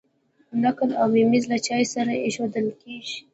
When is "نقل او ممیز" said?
0.63-1.43